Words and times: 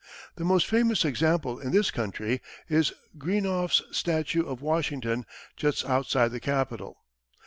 The 0.35 0.43
most 0.43 0.65
famous 0.65 1.05
example 1.05 1.59
in 1.59 1.69
this 1.73 1.91
country 1.91 2.41
is 2.67 2.91
Greenough's 3.19 3.83
statue 3.91 4.43
of 4.47 4.59
Washington, 4.63 5.27
just 5.55 5.85
outside 5.85 6.31
the 6.31 6.39
Capitol. 6.39 6.97